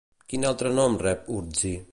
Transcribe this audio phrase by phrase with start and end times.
[0.31, 1.77] Quin altre nom rep Urtzi?